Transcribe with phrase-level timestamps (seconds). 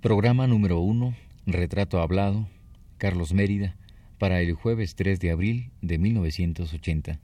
[0.00, 2.48] Programa número 1, Retrato Hablado,
[2.96, 3.76] Carlos Mérida,
[4.18, 7.20] para el jueves 3 de abril de 1980.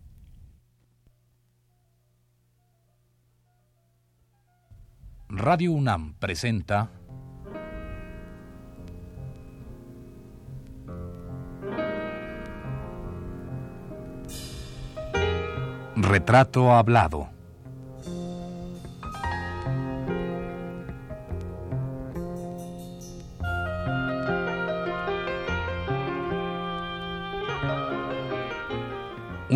[5.30, 6.90] Radio UNAM presenta
[15.96, 17.35] Retrato Hablado.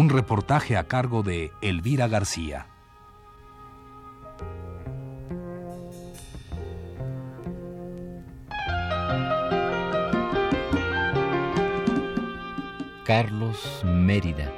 [0.01, 2.67] Un reportaje a cargo de Elvira García.
[13.05, 14.51] Carlos Mérida.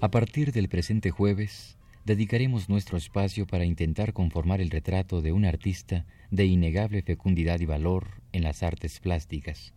[0.00, 5.44] A partir del presente jueves, dedicaremos nuestro espacio para intentar conformar el retrato de un
[5.44, 9.74] artista de innegable fecundidad y valor en las artes plásticas,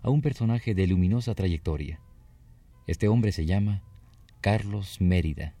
[0.00, 2.00] a un personaje de luminosa trayectoria.
[2.86, 3.82] Este hombre se llama
[4.40, 5.56] Carlos Mérida.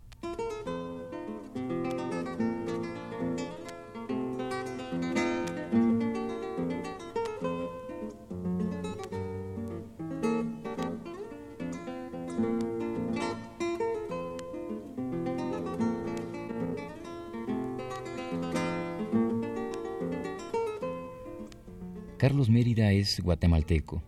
[22.18, 24.02] Carlos Mérida es guatemalteco,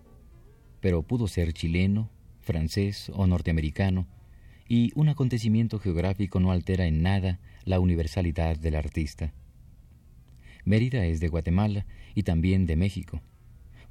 [0.80, 2.08] pero pudo ser chileno,
[2.40, 4.06] francés o norteamericano,
[4.66, 9.34] y un acontecimiento geográfico no altera en nada la universalidad del artista.
[10.64, 13.20] Mérida es de Guatemala y también de México,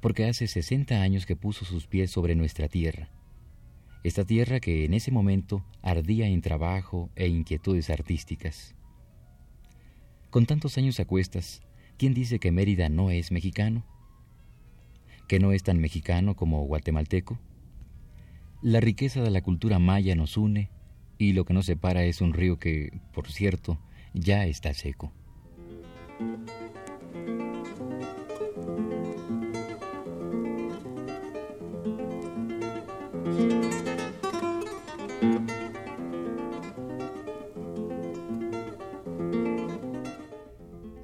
[0.00, 3.10] porque hace 60 años que puso sus pies sobre nuestra tierra.
[4.02, 8.74] Esta tierra que en ese momento ardía en trabajo e inquietudes artísticas.
[10.30, 11.62] Con tantos años a cuestas,
[11.96, 13.86] ¿quién dice que Mérida no es mexicano?
[15.28, 17.38] Que no es tan mexicano como guatemalteco?
[18.62, 20.70] La riqueza de la cultura maya nos une
[21.18, 23.78] y lo que nos separa es un río que, por cierto,
[24.14, 25.12] ya está seco.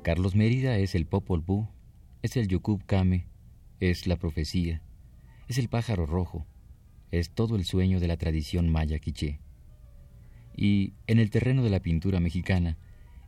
[0.02, 1.66] Carlos Mérida es el Popol Vuh,
[2.22, 3.26] es el Yukub Kame,
[3.80, 4.82] es la profecía,
[5.48, 6.46] es el pájaro rojo,
[7.10, 9.40] es todo el sueño de la tradición maya quiché.
[10.56, 12.78] Y en el terreno de la pintura mexicana,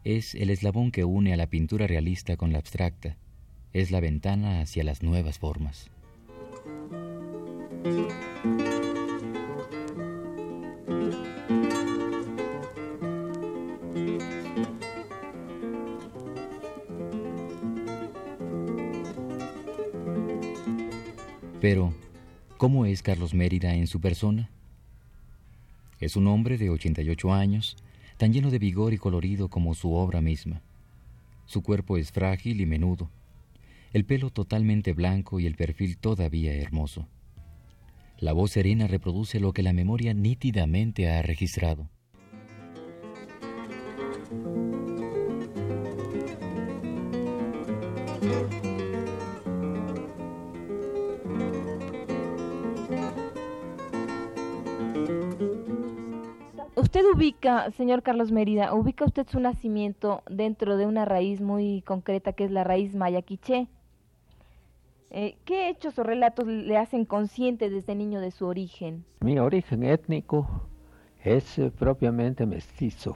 [0.05, 3.17] es el eslabón que une a la pintura realista con la abstracta,
[3.73, 5.91] es la ventana hacia las nuevas formas.
[21.69, 21.93] Pero,
[22.59, 24.51] ¿cómo es Carlos Mérida en su persona?
[25.99, 27.77] Es un hombre de 88 años,
[28.19, 30.63] tan lleno de vigor y colorido como su obra misma.
[31.45, 33.11] Su cuerpo es frágil y menudo,
[33.93, 37.09] el pelo totalmente blanco y el perfil todavía hermoso.
[38.21, 41.91] La voz serena reproduce lo que la memoria nítidamente ha registrado.
[56.97, 62.33] Usted ubica, señor Carlos Mérida, ubica usted su nacimiento dentro de una raíz muy concreta
[62.33, 63.69] que es la raíz maya quiché.
[65.11, 69.05] Eh, ¿Qué hechos o relatos le hacen consciente desde niño de su origen?
[69.21, 70.49] Mi origen étnico
[71.23, 73.15] es eh, propiamente mestizo.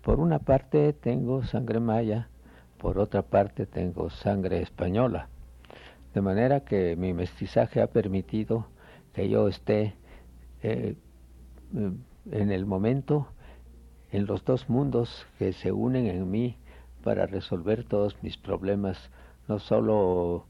[0.00, 2.30] Por una parte tengo sangre maya,
[2.78, 5.28] por otra parte tengo sangre española.
[6.14, 8.66] De manera que mi mestizaje ha permitido
[9.12, 9.94] que yo esté
[10.62, 10.94] eh,
[12.30, 13.28] en el momento,
[14.12, 16.56] en los dos mundos que se unen en mí
[17.02, 19.10] para resolver todos mis problemas,
[19.48, 20.46] no solo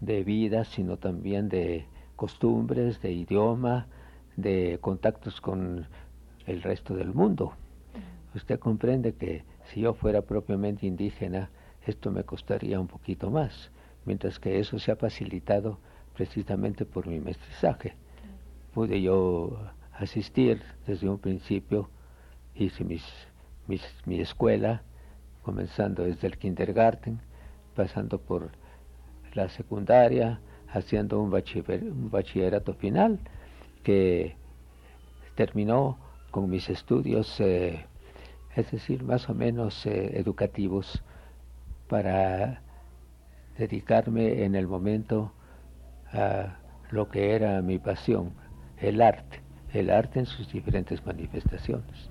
[0.00, 1.86] de vida, sino también de
[2.16, 3.86] costumbres, de idioma,
[4.36, 5.86] de contactos con
[6.46, 7.54] el resto del mundo.
[8.34, 11.50] Usted comprende que si yo fuera propiamente indígena,
[11.86, 13.70] esto me costaría un poquito más,
[14.04, 15.78] mientras que eso se ha facilitado
[16.14, 17.94] precisamente por mi mestizaje.
[18.72, 19.58] Pude yo
[19.98, 21.88] asistir desde un principio,
[22.54, 23.04] hice mis,
[24.06, 24.82] mi escuela,
[25.42, 27.20] comenzando desde el kindergarten,
[27.74, 28.50] pasando por
[29.34, 33.18] la secundaria, haciendo un, un bachillerato final
[33.82, 34.36] que
[35.34, 35.98] terminó
[36.30, 37.86] con mis estudios, eh,
[38.56, 41.02] es decir, más o menos eh, educativos,
[41.88, 42.62] para
[43.58, 45.32] dedicarme en el momento
[46.12, 46.56] a
[46.90, 48.32] lo que era mi pasión,
[48.78, 49.43] el arte,
[49.74, 52.08] el arte en sus diferentes manifestaciones.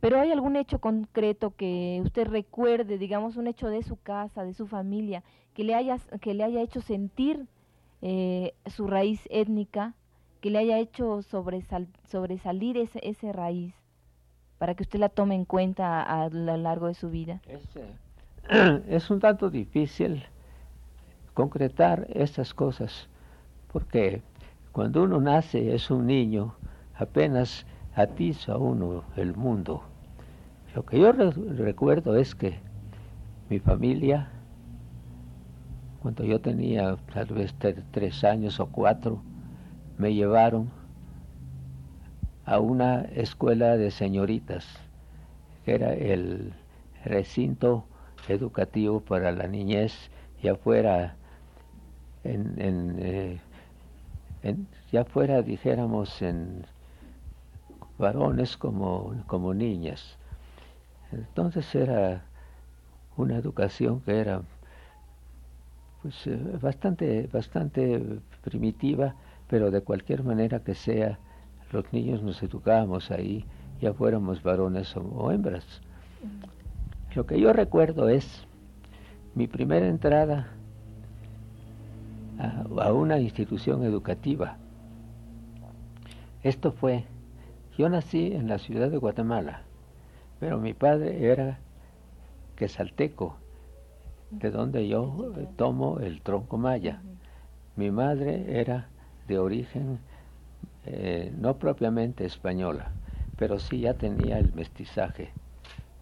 [0.00, 4.54] Pero hay algún hecho concreto que usted recuerde, digamos un hecho de su casa, de
[4.54, 5.22] su familia,
[5.54, 7.46] que le haya, que le haya hecho sentir
[8.02, 9.94] eh, su raíz étnica,
[10.40, 13.74] que le haya hecho sobresalir ese, ese raíz,
[14.58, 17.40] para que usted la tome en cuenta a, lo largo de su vida.
[17.46, 20.24] Es, eh, es un tanto difícil
[21.34, 23.08] concretar estas cosas,
[23.72, 24.22] porque
[24.72, 26.54] cuando uno nace es un niño,
[27.00, 29.82] apenas atiza uno el mundo.
[30.74, 32.58] Lo que yo recuerdo es que
[33.48, 34.28] mi familia,
[36.02, 37.54] cuando yo tenía tal vez
[37.90, 39.22] tres años o cuatro,
[39.98, 40.70] me llevaron
[42.44, 44.66] a una escuela de señoritas,
[45.64, 46.52] que era el
[47.04, 47.84] recinto
[48.28, 50.10] educativo para la niñez,
[50.42, 51.16] ya fuera
[52.24, 53.40] en, en, eh,
[54.92, 56.64] ya fuera dijéramos en
[58.00, 60.18] varones como, como niñas.
[61.12, 62.24] Entonces era
[63.16, 64.42] una educación que era
[66.02, 69.14] pues eh, bastante bastante primitiva,
[69.48, 71.18] pero de cualquier manera que sea,
[71.72, 73.44] los niños nos educábamos ahí,
[73.80, 75.64] ya fuéramos varones o, hembras.
[77.14, 78.46] Lo que yo recuerdo es
[79.34, 80.48] mi primera entrada
[82.38, 84.56] a, una institución educativa.
[86.42, 87.04] Esto fue,
[87.76, 89.62] yo nací en la ciudad de Guatemala,
[90.38, 91.60] pero mi padre era
[92.56, 93.36] quesalteco,
[94.30, 97.02] de donde yo tomo el tronco maya.
[97.76, 98.90] Mi madre era
[99.28, 100.00] de origen
[100.84, 102.92] eh, no propiamente española,
[103.36, 105.34] pero sí ya tenía el mestizaje.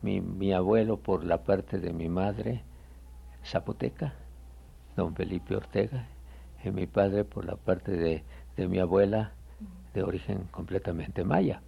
[0.03, 2.65] Mi, mi abuelo por la parte de mi madre,
[3.45, 4.15] zapoteca,
[4.97, 6.09] don Felipe Ortega,
[6.65, 8.25] y mi padre por la parte de,
[8.57, 9.38] de mi abuela,
[9.95, 11.63] de origen completamente maya.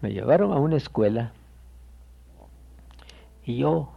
[0.00, 1.32] Me llevaron a una escuela
[3.44, 3.90] y yo,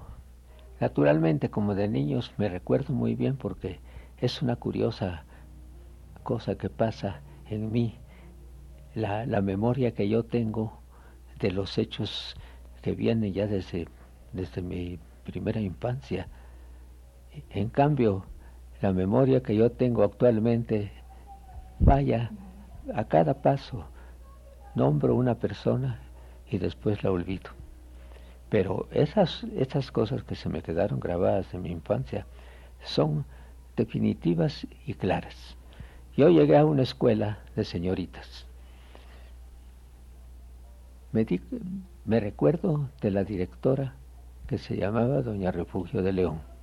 [0.79, 3.79] naturalmente, como de niños, me recuerdo muy bien porque
[4.17, 5.23] es una curiosa
[6.23, 7.97] cosa que pasa en mí,
[8.95, 10.79] la, la memoria que yo tengo
[11.39, 12.35] de los hechos
[12.81, 13.87] que vienen ya desde,
[14.31, 16.27] desde mi primera infancia.
[17.49, 18.25] En cambio,
[18.81, 20.91] la memoria que yo tengo actualmente
[21.79, 22.31] vaya
[22.93, 23.85] a cada paso.
[24.75, 25.99] Nombro una persona
[26.49, 27.51] y después la olvido.
[28.49, 32.25] Pero esas, esas cosas que se me quedaron grabadas en mi infancia
[32.83, 33.25] son
[33.75, 35.57] definitivas y claras.
[36.15, 38.45] Yo llegué a una escuela de señoritas.
[41.11, 41.25] Me,
[42.05, 43.95] me recuerdo de la directora
[44.47, 46.53] que se llamaba Doña Refugio de León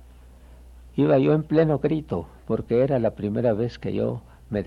[0.95, 4.63] Iba yo en pleno grito, porque era la primera vez que yo me,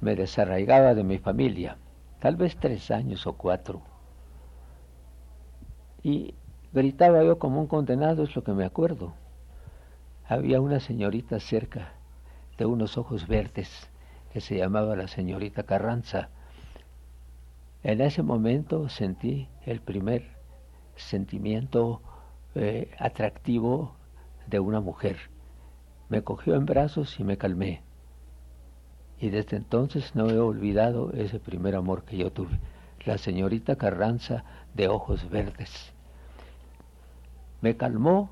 [0.00, 1.76] me desarraigaba de mi familia,
[2.20, 3.82] tal vez tres años o cuatro.
[6.02, 6.34] Y
[6.72, 9.14] gritaba yo como un condenado, es lo que me acuerdo.
[10.28, 11.92] Había una señorita cerca,
[12.56, 13.90] de unos ojos verdes,
[14.32, 16.28] que se llamaba la señorita Carranza.
[17.82, 20.24] En ese momento sentí el primer
[20.96, 22.02] sentimiento
[22.54, 23.94] eh, atractivo
[24.46, 25.16] de una mujer
[26.08, 27.82] me cogió en brazos y me calmé.
[29.20, 32.58] Y desde entonces no he olvidado ese primer amor que yo tuve,
[33.04, 34.44] la señorita Carranza
[34.74, 35.92] de ojos verdes.
[37.60, 38.30] Me calmó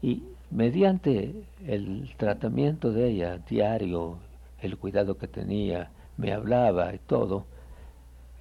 [0.00, 4.18] y mediante el tratamiento de ella diario,
[4.60, 7.46] el cuidado que tenía, me hablaba y todo,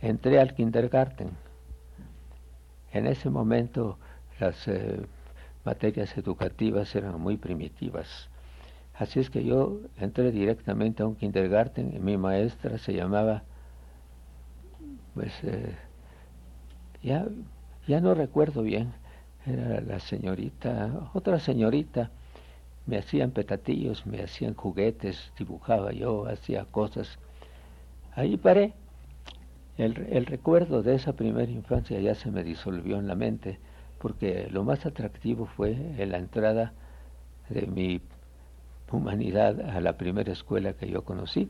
[0.01, 1.31] entré al kindergarten.
[2.91, 3.97] En ese momento
[4.39, 5.01] las eh,
[5.65, 8.29] materias educativas eran muy primitivas.
[8.93, 13.43] Así es que yo entré directamente a un kindergarten y mi maestra se llamaba,
[15.13, 15.75] pues, eh,
[17.01, 17.27] ya,
[17.88, 18.93] ya no recuerdo bien,
[19.45, 22.12] era la señorita, otra señorita,
[22.85, 27.19] me hacían petatillos, me hacían juguetes, dibujaba yo, hacía cosas.
[28.15, 28.73] Ahí paré.
[29.77, 33.59] El, el recuerdo de esa primera infancia ya se me disolvió en la mente
[34.00, 36.73] porque lo más atractivo fue la entrada
[37.50, 38.01] de mi
[38.93, 41.50] humanidad a la primera escuela que yo conocí.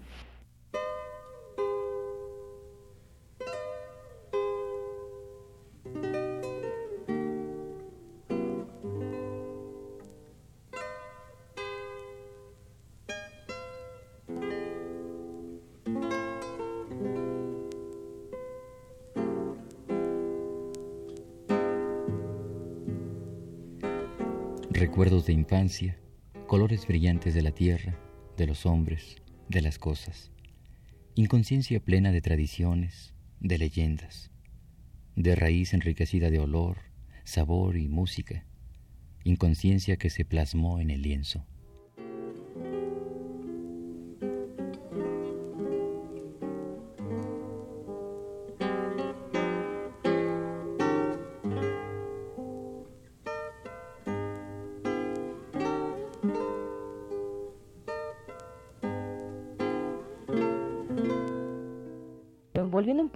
[24.71, 25.97] Recuerdos de infancia
[26.53, 27.98] colores brillantes de la tierra,
[28.38, 29.15] de los hombres,
[29.50, 30.31] de las cosas,
[31.15, 34.29] inconsciencia plena de tradiciones, de leyendas,
[35.15, 36.77] de raíz enriquecida de olor,
[37.24, 38.45] sabor y música,
[39.24, 41.43] inconsciencia que se plasmó en el lienzo.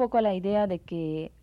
[0.07, 1.33] Poco a la idea de que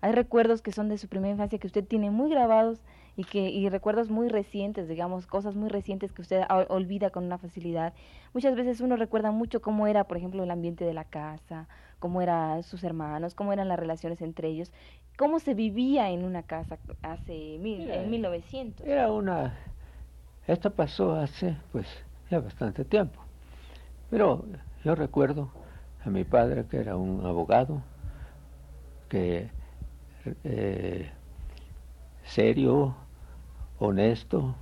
[0.00, 2.80] hay recuerdos que son de su primera infancia que usted tiene muy grabados
[3.14, 7.38] y que y recuerdos muy recientes, digamos, cosas muy recientes que usted olvida con una
[7.38, 7.92] facilidad.
[8.34, 11.68] Muchas veces uno recuerda mucho cómo era, por ejemplo, el ambiente de la casa,
[12.00, 14.72] cómo eran sus hermanos, cómo eran las relaciones entre ellos,
[15.16, 18.84] cómo se vivía en una casa hace mil, en 1900.
[18.84, 19.54] Era una
[20.48, 21.86] esto pasó hace pues
[22.28, 23.20] ya bastante tiempo.
[24.10, 24.44] Pero
[24.82, 25.52] yo recuerdo
[26.04, 27.82] a mi padre, que era un abogado,
[29.08, 29.50] que
[30.44, 31.10] eh,
[32.24, 32.94] serio,
[33.78, 34.54] honesto,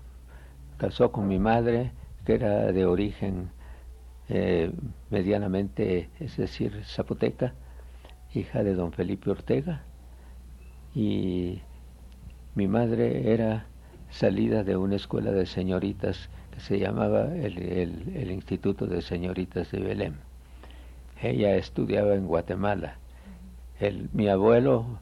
[0.78, 1.92] casó con mi madre,
[2.24, 3.50] que era de origen
[4.28, 4.72] eh,
[5.10, 7.54] medianamente, es decir, zapoteca,
[8.34, 9.82] hija de don Felipe Ortega,
[10.94, 11.60] y
[12.54, 13.66] mi madre era
[14.10, 17.58] salida de una escuela de señoritas que se llamaba el,
[18.16, 20.25] el Instituto de Señoritas de Belém
[21.20, 22.98] ella estudiaba en Guatemala.
[23.78, 24.98] El, mi abuelo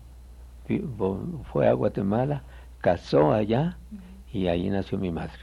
[1.52, 2.42] fue a Guatemala,
[2.80, 3.76] casó allá
[4.32, 5.38] y ahí nació mi madre.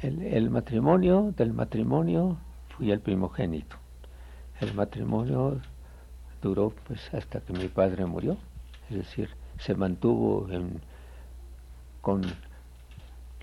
[0.00, 2.38] El, el, matrimonio, del matrimonio
[2.68, 3.76] fui el primogénito.
[4.60, 5.60] El matrimonio
[6.40, 8.36] duró pues hasta que mi padre murió,
[8.90, 10.80] es decir, se mantuvo en,
[12.00, 12.22] con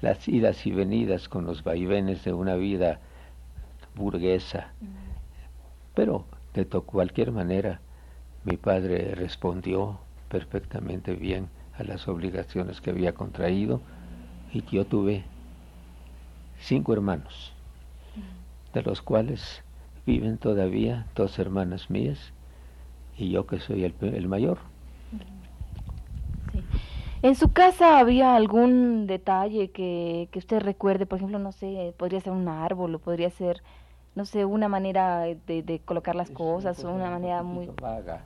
[0.02, 3.00] las idas y venidas, con los vaivenes de una vida
[3.96, 4.74] burguesa.
[5.96, 7.80] Pero de cualquier manera
[8.44, 10.00] mi padre respondió
[10.30, 11.48] perfectamente bien
[11.78, 13.82] a las obligaciones que había contraído
[14.54, 15.24] y yo tuve
[16.60, 17.54] cinco hermanos,
[18.74, 19.64] de los cuales
[20.06, 22.34] viven todavía dos hermanas mías
[23.18, 24.60] y yo que soy el, mayor.
[27.22, 31.06] ¿En su casa había algún detalle que, que usted recuerde?
[31.06, 33.64] Por ejemplo, no sé, podría ser un árbol o podría ser
[34.16, 37.70] no sé, una manera de, colocar las cosas, o una manera muy...
[37.82, 38.22] Vaga,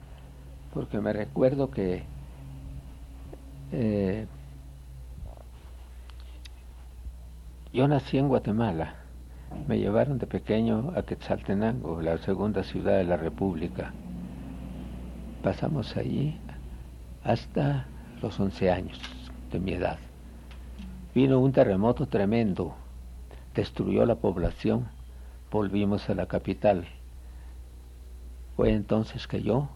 [0.72, 2.04] porque me recuerdo que
[3.72, 4.26] eh,
[7.72, 8.94] yo nací en Guatemala,
[9.66, 13.92] me llevaron de pequeño a Quetzaltenango, la segunda ciudad de la República.
[15.42, 16.38] Pasamos allí
[17.24, 17.86] hasta
[18.22, 19.00] los 11 años
[19.50, 19.98] de mi edad.
[21.16, 22.76] Vino un terremoto tremendo,
[23.56, 24.86] destruyó la población
[25.50, 26.86] volvimos a la capital.
[28.56, 29.68] Fue entonces que yo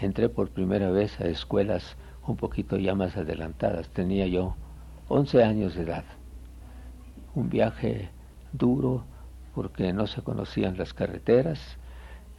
[0.00, 3.88] entré por primera vez a escuelas un poquito ya más adelantadas.
[3.88, 4.56] Tenía yo
[5.08, 6.04] 11 años de edad.
[7.34, 8.10] Un viaje
[8.52, 9.04] duro
[9.54, 11.60] porque no se conocían las carreteras.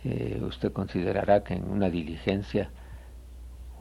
[0.04, 2.70] Eh, usted considerará que en una diligencia,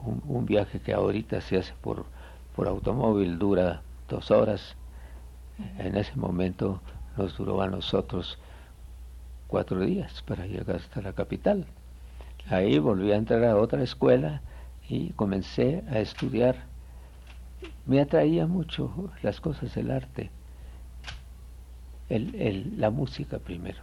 [0.05, 2.05] un, viaje que ahorita se hace por,
[2.55, 4.75] por automóvil dura dos horas.
[5.77, 6.81] En ese momento
[7.17, 8.37] nos duró a nosotros
[9.53, 11.67] cuatro días para llegar hasta la capital.
[12.49, 14.41] Ahí volví a entrar a otra escuela
[14.89, 16.55] y comencé a estudiar.
[17.85, 20.31] Me atraía mucho las cosas del arte,
[22.09, 23.77] la música primero.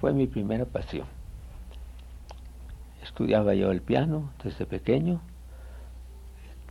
[0.00, 1.06] Fue mi primera pasión.
[3.00, 5.20] Estudiaba yo el piano desde pequeño,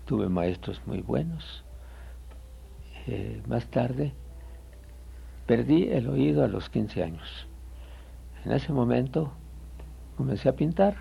[0.05, 1.63] tuve maestros muy buenos.
[3.07, 4.11] Eh, más tarde
[5.47, 7.48] perdí el oído a los 15 años
[8.45, 9.31] en ese momento
[10.17, 10.95] comencé a pintar.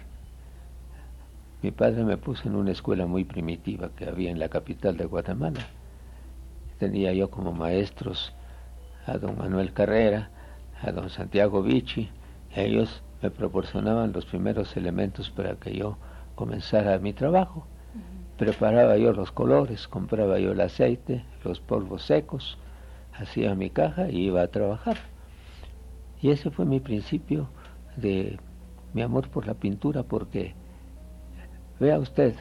[1.62, 5.06] Mi padre me puso en una escuela muy primitiva que había en la capital de
[5.06, 5.66] Guatemala.
[6.78, 8.32] Tenía yo como maestros
[9.06, 10.30] a don Manuel Carrera,
[10.82, 12.10] a don Santiago Vichy.
[12.54, 15.96] Ellos me proporcionaban los primeros elementos para que yo
[16.34, 17.66] comenzara mi trabajo.
[18.36, 22.58] Preparaba yo los colores, compraba yo el aceite, los polvos secos,
[23.12, 24.96] hacía mi caja y iba a trabajar.
[26.20, 27.48] Y ese fue mi principio
[27.96, 28.38] de
[28.92, 30.54] mi amor por la pintura, porque,
[31.78, 32.34] vea usted,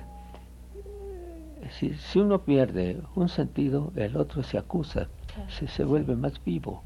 [1.71, 5.09] si, uno pierde un sentido, el otro se acusa,
[5.49, 6.83] se, se vuelve más vivo.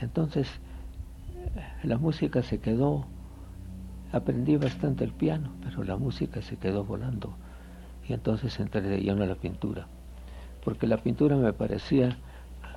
[0.00, 0.48] Entonces,
[1.82, 3.06] la música se quedó,
[4.12, 7.34] aprendí bastante el piano, pero la música se quedó volando.
[8.08, 9.86] Y entonces entré de lleno a la pintura.
[10.64, 12.16] porque la pintura me parecía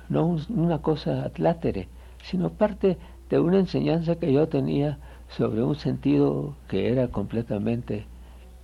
[0.08, 1.88] no una cosa atlátere,
[2.30, 2.98] sino parte
[3.30, 8.06] de una enseñanza que yo tenía sobre un sentido que era completamente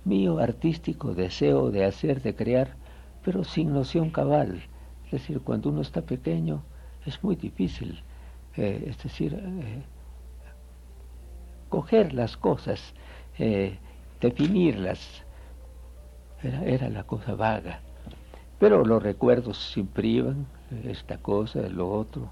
[0.05, 2.75] mío, artístico, deseo de hacer, de crear,
[3.23, 4.63] pero sin noción cabal.
[5.05, 6.63] Es decir, cuando uno está pequeño
[7.05, 8.01] es muy difícil,
[8.57, 9.83] eh, es decir, eh,
[11.69, 12.93] coger las cosas,
[13.37, 13.77] eh,
[14.19, 15.23] definirlas,
[16.41, 17.79] era, era la cosa vaga.
[18.59, 20.47] Pero los recuerdos siempre iban,
[20.85, 22.29] esta cosa, lo otro,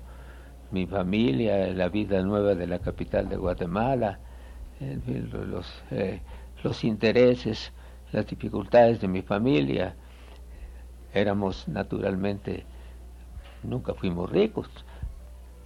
[0.72, 4.20] mi familia, la vida nueva de la capital de Guatemala,
[4.80, 6.22] los, eh,
[6.64, 7.72] los intereses,
[8.12, 9.96] las dificultades de mi familia.
[11.14, 12.66] Éramos naturalmente,
[13.64, 14.70] nunca fuimos ricos,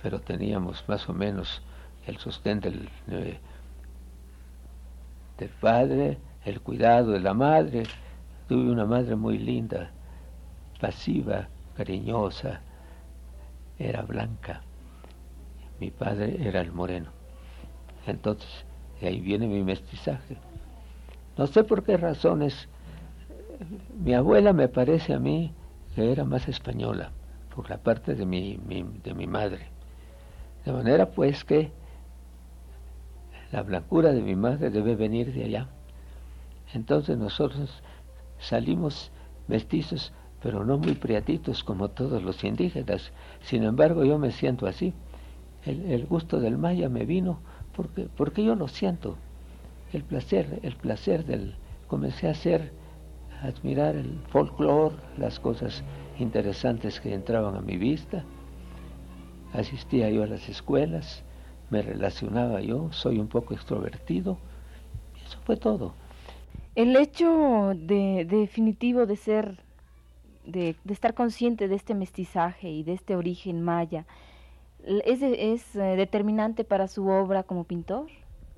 [0.02, 1.62] pero teníamos más o menos
[2.08, 3.40] el sostén del, del
[5.62, 7.84] padre, el cuidado de la madre.
[8.48, 9.92] Tuve una madre muy linda,
[10.80, 12.62] pasiva, cariñosa,
[13.78, 14.62] era blanca.
[15.79, 17.12] Mi padre era el moreno.
[18.08, 18.65] Entonces,
[19.01, 20.38] de ahí viene mi mestizaje.
[21.38, 22.70] No sé por qué razones.
[23.98, 25.53] Mi abuela me parece a mí
[25.96, 27.12] que era más española,
[27.53, 28.58] por la parte de mi,
[29.03, 29.67] de mi madre.
[30.65, 31.72] De manera pues que
[33.51, 35.70] la blancura de mi madre debe venir de allá.
[36.74, 37.82] Entonces nosotros
[38.39, 39.12] salimos
[39.48, 40.12] mestizos
[40.46, 43.12] pero no muy priatitos como todos los indígenas.
[43.41, 44.94] Sin embargo, yo me siento así.
[45.65, 47.39] El, gusto del maya me vino
[47.75, 49.17] porque, porque yo lo siento.
[49.93, 51.55] El placer, el placer del...
[51.88, 52.72] Comencé a hacer,
[53.41, 55.84] a admirar el folclore, las cosas
[56.19, 58.24] interesantes que entraban a mi vista.
[59.53, 61.24] Asistía yo a las escuelas,
[61.69, 64.38] me relacionaba yo, soy un poco extrovertido.
[65.25, 65.93] Eso fue todo.
[66.75, 69.60] El hecho de, definitivo de ser
[70.45, 74.06] de, estar consciente de este mestizaje y de este origen maya,
[74.86, 78.08] ¿es, es eh, determinante para su obra como pintor?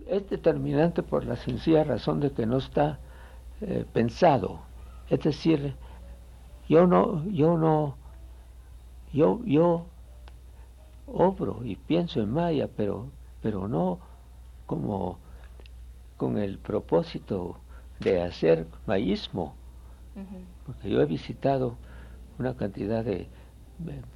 [0.07, 2.99] Es determinante por la sencilla razón de que no está
[3.61, 4.61] eh, pensado.
[5.09, 5.75] Es decir,
[6.69, 7.95] yo no, yo no,
[9.13, 9.85] yo, yo
[11.07, 13.07] obro y pienso en maya, pero,
[13.41, 13.99] pero no
[14.65, 15.17] como
[16.17, 17.57] con el propósito
[17.99, 19.55] de hacer mayismo
[20.65, 21.75] porque yo he visitado
[22.39, 23.27] una cantidad de...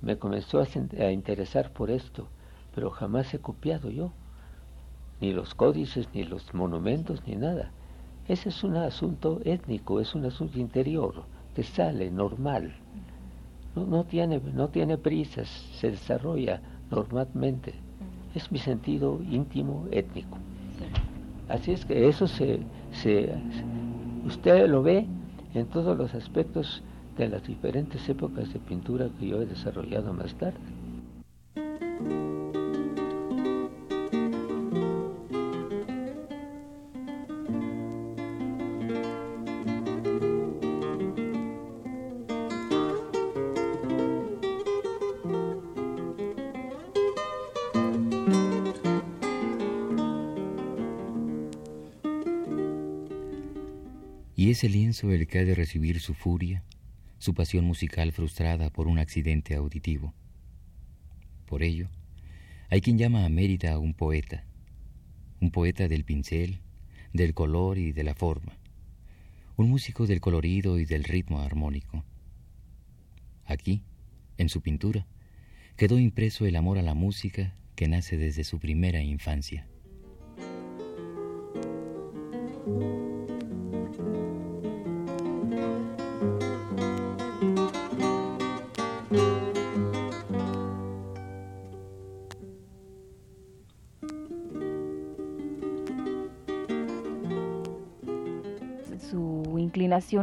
[0.02, 2.28] Me, comenzó a, interesar por esto,
[2.74, 4.12] pero jamás he copiado yo,
[5.19, 7.71] ni los códices, ni los monumentos, ni nada.
[8.28, 11.24] Ese es un asunto étnico, es un asunto interior,
[11.56, 12.74] que sale normal.
[13.76, 17.76] No, no, tiene, no tiene prisas, se desarrolla normalmente.
[18.34, 20.38] Es mi sentido íntimo étnico.
[21.50, 23.36] Así es que eso se, se
[24.26, 25.06] usted lo ve
[25.54, 26.82] en todos los aspectos
[27.21, 30.57] de las diferentes épocas de pintura que yo he desarrollado más tarde.
[54.51, 56.63] ese lienzo el que ha de recibir su furia,
[57.21, 60.12] su pasión musical frustrada por un accidente auditivo.
[61.45, 61.88] Por ello,
[62.67, 64.43] hay quien llama a Mérida un poeta,
[65.39, 66.62] un poeta del pincel,
[67.13, 68.57] del color y de la forma,
[69.55, 72.03] un músico del colorido y del ritmo armónico.
[73.45, 73.84] Aquí,
[74.39, 75.05] en su pintura,
[75.77, 79.67] quedó impreso el amor a la música que nace desde su primera infancia.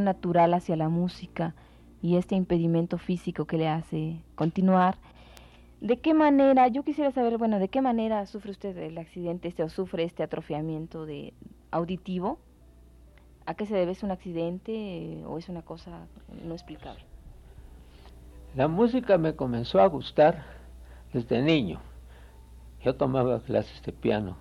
[0.05, 1.55] Natural hacia la música
[2.01, 4.97] y este impedimento físico que le hace continuar.
[5.81, 9.63] ¿De qué manera, yo quisiera saber, bueno, de qué manera sufre usted el accidente este
[9.63, 11.35] o sufre este atrofiamiento de
[11.71, 12.39] auditivo?
[13.47, 13.93] ¿A qué se debe?
[13.93, 16.07] ¿Es un accidente o es una cosa
[16.45, 17.05] no explicable?
[18.57, 20.45] La música me comenzó a gustar
[21.13, 21.81] desde niño.
[22.83, 24.37] Yo tomaba clases de piano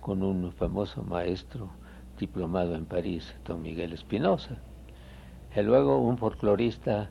[0.00, 1.70] con un famoso maestro
[2.18, 4.58] diplomado en París, don Miguel Espinosa.
[5.54, 7.10] Y luego un folclorista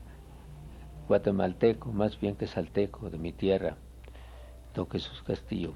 [1.08, 3.78] guatemalteco, más bien que salteco, de mi tierra,
[4.76, 5.74] don Jesús Castillo.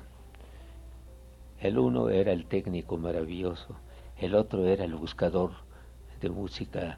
[1.60, 3.76] El uno era el técnico maravilloso,
[4.17, 5.52] el otro era el buscador
[6.20, 6.98] de música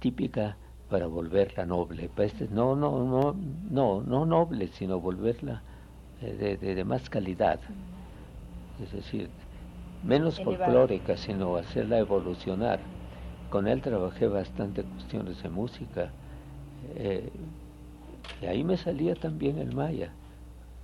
[0.00, 0.56] típica
[0.90, 2.10] para volverla noble.
[2.14, 3.34] Pues, no, no, no,
[3.70, 5.62] no, no noble, sino volverla
[6.20, 7.60] eh, de, de, más calidad.
[8.82, 9.30] Es decir,
[10.02, 12.80] menos folclórica, sino hacerla evolucionar.
[13.50, 16.10] Con él trabajé bastante cuestiones de música.
[16.96, 17.30] Eh,
[18.40, 20.10] y ahí me salía también el maya.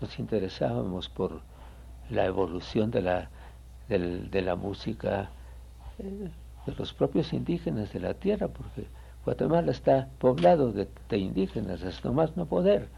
[0.01, 1.41] Nos interesábamos por
[2.11, 3.31] la evolución de la,
[3.89, 5.31] de la música
[5.99, 6.31] eh,
[6.67, 8.87] de los propios indígenas de la tierra, porque
[9.25, 12.89] Guatemala está poblado de, indígenas, hasta más no poder.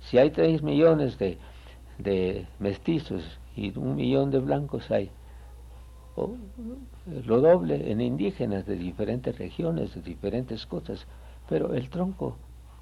[0.00, 1.38] Si hay tres millones de,
[1.98, 5.10] de mestizos y un millón de blancos hay,
[7.26, 11.06] lo doble en indígenas de diferentes regiones, de diferentes cosas,
[11.48, 12.36] pero el tronco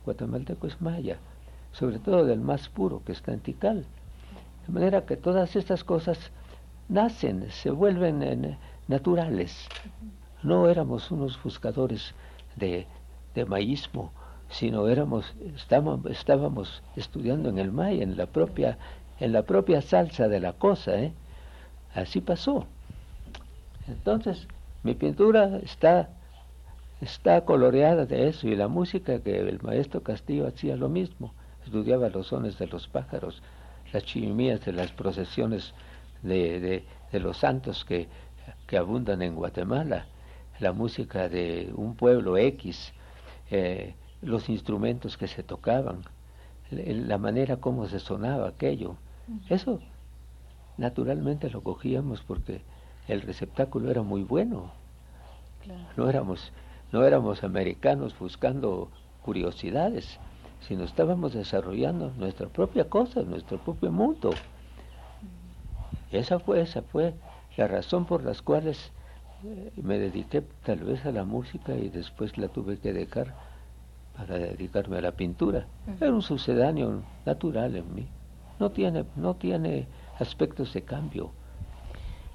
[0.05, 1.19] guatemalteco es maya,
[1.73, 3.85] sobre todo del más puro que está en Tikal.
[4.67, 6.31] De manera que todas estas cosas
[6.89, 9.69] nacen, se vuelven naturales.
[10.43, 12.15] No éramos unos buscadores
[12.57, 12.87] de,
[13.35, 14.13] de maísmo,
[14.51, 18.79] sino éramos, estábamos, estábamos estudiando en el maya, en la propia,
[19.21, 21.13] en la propia salsa de la cosa, ¿eh?
[21.95, 22.67] Así pasó.
[23.89, 24.47] Entonces,
[24.83, 26.11] mi pintura está,
[27.01, 31.33] está coloreada de eso y la música que el maestro Castillo hacía lo mismo,
[31.65, 33.43] estudiaba los sones de los pájaros,
[33.93, 35.73] las chirimías de las procesiones
[36.23, 38.09] de, de, los santos que,
[38.67, 40.07] que, abundan en Guatemala,
[40.61, 42.93] la música de un pueblo X,
[43.51, 46.03] eh, los instrumentos que se tocaban,
[46.71, 48.97] la manera como se sonaba aquello.
[49.49, 49.81] Eso
[50.77, 52.61] naturalmente lo cogíamos porque
[53.09, 54.71] el receptáculo era muy bueno.
[55.97, 56.53] No éramos
[56.93, 58.89] no éramos americanos buscando
[59.23, 60.19] curiosidades,
[60.67, 64.31] sino estábamos desarrollando nuestra propia cosa, nuestro propio mundo.
[66.11, 67.15] esa fue esa fue
[67.57, 68.91] la razón por las cuales
[69.45, 73.35] eh, me dediqué tal vez a la música y después la tuve que dejar
[74.17, 75.67] para dedicarme a la pintura.
[76.01, 78.07] Era un sucedáneo natural en mí.
[78.59, 79.87] No tiene no tiene
[80.19, 81.33] aspectos de cambio.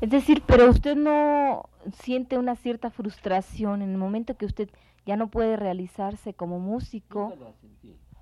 [0.03, 4.69] Es decir, pero usted no siente una cierta frustración en el momento que usted
[5.05, 7.33] ya no puede realizarse como músico.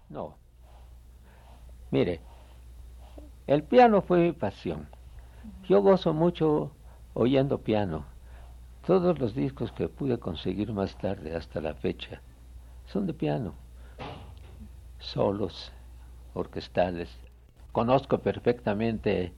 [0.07, 0.35] No.
[1.89, 2.21] Mire,
[3.47, 4.89] el piano fue mi pasión.
[5.67, 6.69] Yo gozo mucho
[7.15, 8.05] oyendo piano.
[8.85, 12.21] Todos los discos que pude conseguir más tarde hasta la fecha
[12.85, 13.55] son de piano.
[14.99, 15.71] Solos,
[16.35, 17.09] orquestales.
[17.71, 19.33] Conozco perfectamente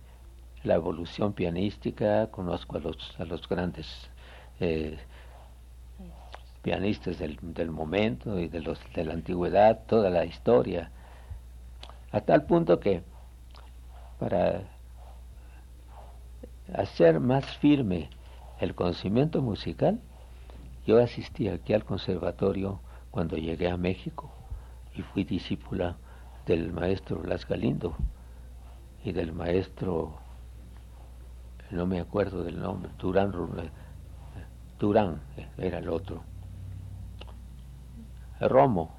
[0.64, 3.88] la evolución pianística, conozco a los, a los grandes
[4.60, 4.98] eh,
[6.62, 10.92] pianistas del, del, momento y de, los, de la antigüedad, toda la historia,
[12.12, 13.04] a tal punto que
[14.20, 14.64] para
[16.74, 18.10] hacer más firme
[18.60, 20.00] el conocimiento musical,
[20.86, 22.80] yo asistí aquí al conservatorio
[23.12, 24.32] cuando llegué a México
[24.96, 25.98] y fui discípula
[26.46, 27.96] del maestro Blas Galindo
[29.04, 30.23] y del maestro
[31.74, 33.34] no me acuerdo del nombre, Durán,
[34.80, 35.22] Durán
[35.58, 36.24] era el otro,
[38.40, 38.92] Romo.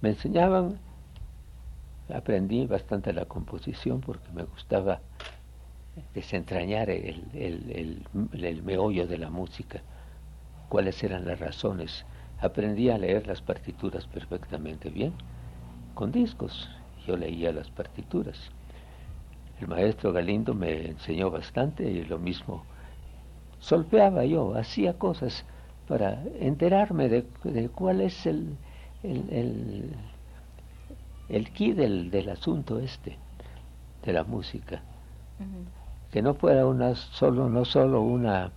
[0.00, 0.78] Me enseñaban,
[2.12, 5.00] aprendí bastante la composición porque me gustaba
[6.12, 9.82] desentrañar el, el, el, meollo de la música,
[10.68, 12.04] cuáles eran las razones.
[12.40, 15.14] Aprendí a leer las partituras perfectamente bien,
[15.94, 16.68] con discos.
[17.06, 18.50] Yo leía las partituras.
[19.64, 22.66] El maestro Galindo me enseñó bastante y lo mismo.
[23.60, 25.46] Solpeaba yo, hacía cosas
[25.88, 28.58] para enterarme de, cuál es el,
[29.02, 29.96] el, el,
[31.30, 33.16] el key del, del, asunto este,
[34.04, 34.82] de la música.
[36.10, 38.52] Que no fuera una solo, no solo una,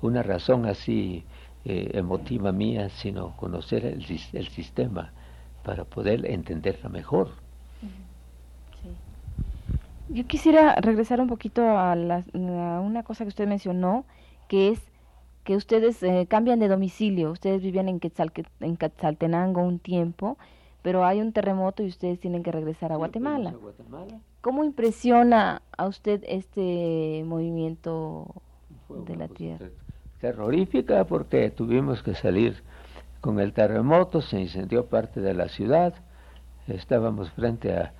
[0.00, 1.26] una razón así
[1.66, 5.12] eh, emotiva mía, sino conocer el, el sistema
[5.62, 7.41] para poder entenderla mejor.
[10.08, 11.94] Yo quisiera regresar un poquito a,
[12.34, 14.04] una cosa que usted mencionó,
[14.48, 14.80] que es
[15.44, 17.30] que ustedes eh, cambian de domicilio.
[17.30, 18.00] Ustedes vivían en,
[18.60, 20.38] en Quetzaltenango un tiempo,
[20.82, 23.54] pero hay un terremoto y ustedes tienen que regresar a Guatemala.
[24.40, 28.26] ¿Cómo impresiona a usted este movimiento
[28.88, 29.68] de la tierra?
[30.20, 32.62] Terrorífica porque tuvimos que salir
[33.20, 35.94] con el terremoto, se incendió parte de la ciudad,
[36.66, 37.92] estábamos frente a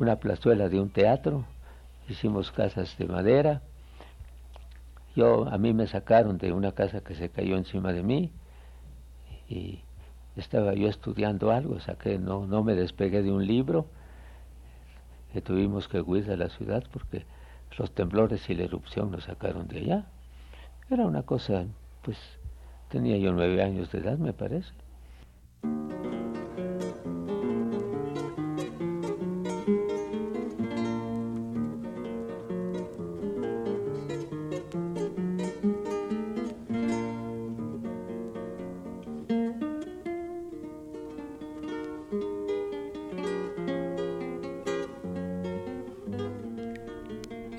[0.00, 1.44] una plazuela de un teatro,
[2.08, 3.62] hicimos casas de madera.
[5.14, 8.32] Yo, a mí me sacaron de una casa que se cayó encima de mí
[9.48, 9.80] y
[10.36, 13.86] estaba yo estudiando algo, saqué, no, no me despegué de un libro,
[15.34, 17.24] y tuvimos que huir de la ciudad porque
[17.78, 20.06] los temblores y la erupción nos sacaron de allá.
[20.88, 21.66] Era una cosa,
[22.02, 22.18] pues,
[22.90, 24.72] Tenía yo nueve años de edad, me parece.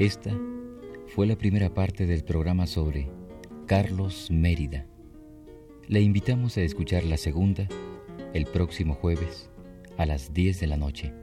[0.02, 0.36] Esta
[1.10, 3.12] fue la primera parte del programa sobre
[3.68, 4.88] Carlos Mérida.
[5.88, 7.68] Le invitamos a escuchar la segunda
[8.34, 9.52] el próximo jueves
[10.00, 11.14] a las 10 de la noche.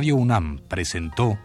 [0.00, 1.38] Radio UNAM presentó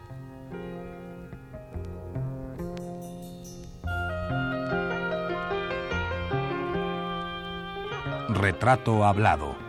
[8.30, 9.64] Retrato Hablado.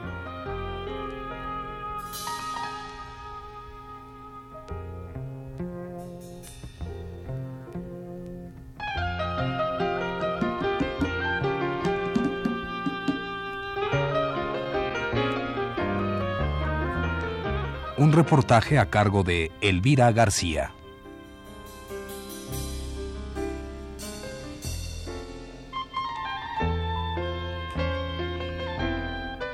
[17.98, 20.70] Un reportaje a cargo de Elvira García.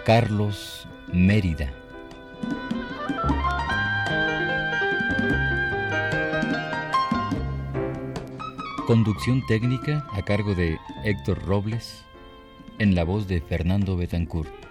[0.04, 1.72] Carlos Mérida.
[8.88, 12.04] Conducción técnica a cargo de Héctor Robles,
[12.80, 14.61] en la voz de Fernando Betancourt.